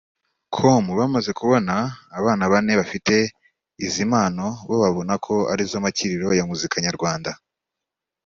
[0.55, 1.73] com ko bamaze kubona
[2.19, 3.15] abana bane bafite
[3.85, 7.31] izi mpano bo babona ko arizo makiriro ya muzika nyarwanda